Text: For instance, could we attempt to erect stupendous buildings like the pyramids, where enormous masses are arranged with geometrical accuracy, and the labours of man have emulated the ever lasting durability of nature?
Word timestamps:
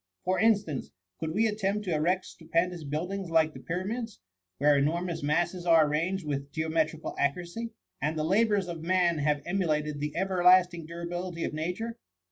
For 0.25 0.39
instance, 0.39 0.89
could 1.19 1.29
we 1.29 1.45
attempt 1.45 1.85
to 1.85 1.93
erect 1.93 2.25
stupendous 2.25 2.83
buildings 2.83 3.29
like 3.29 3.53
the 3.53 3.59
pyramids, 3.59 4.19
where 4.57 4.75
enormous 4.75 5.21
masses 5.21 5.63
are 5.67 5.85
arranged 5.85 6.25
with 6.25 6.51
geometrical 6.51 7.13
accuracy, 7.19 7.69
and 8.01 8.17
the 8.17 8.23
labours 8.23 8.67
of 8.67 8.81
man 8.81 9.19
have 9.19 9.43
emulated 9.45 9.99
the 9.99 10.15
ever 10.15 10.43
lasting 10.43 10.87
durability 10.87 11.43
of 11.43 11.53
nature? 11.53 11.99